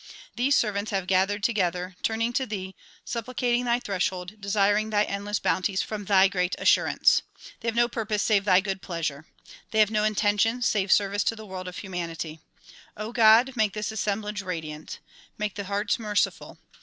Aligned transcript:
These 0.35 0.55
servants 0.55 0.89
have 0.89 1.05
gathered 1.05 1.43
together, 1.43 1.95
turning 2.01 2.33
to 2.33 2.47
thee, 2.47 2.73
supplicating 3.05 3.65
thy 3.65 3.79
threshold, 3.79 4.41
desiring 4.41 4.89
thy 4.89 5.03
endless 5.03 5.37
bounties 5.37 5.83
from 5.83 6.05
thy 6.05 6.27
great 6.27 6.55
assurance. 6.57 7.21
They 7.59 7.67
have 7.67 7.75
no 7.75 7.87
purpose 7.87 8.23
save 8.23 8.43
thy 8.43 8.61
good 8.61 8.81
pleasure. 8.81 9.27
They 9.69 9.77
have 9.77 9.91
no 9.91 10.03
intention 10.03 10.63
save 10.63 10.91
service 10.91 11.23
to 11.25 11.35
the 11.35 11.45
world 11.45 11.67
of 11.67 11.77
humanity. 11.77 12.39
God! 12.97 13.55
make 13.55 13.73
this 13.73 13.91
assemblage 13.91 14.41
radiant. 14.41 14.97
Make 15.37 15.53
the 15.53 15.65
hearts 15.65 15.99
merciful. 15.99 16.57